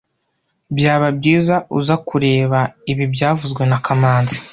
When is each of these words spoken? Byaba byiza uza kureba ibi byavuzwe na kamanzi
Byaba 0.75 1.07
byiza 1.17 1.55
uza 1.77 1.95
kureba 2.07 2.59
ibi 2.91 3.05
byavuzwe 3.13 3.61
na 3.69 3.77
kamanzi 3.85 4.37